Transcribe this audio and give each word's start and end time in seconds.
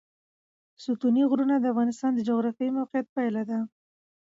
ستوني 0.83 1.23
غرونه 1.29 1.55
د 1.59 1.65
افغانستان 1.73 2.11
د 2.15 2.19
جغرافیایي 2.27 2.75
موقیعت 2.77 3.07
پایله 3.15 3.43
ده. 3.49 3.59